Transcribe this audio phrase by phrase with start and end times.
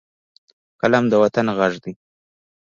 [0.81, 1.93] قلم د وطن غږ دی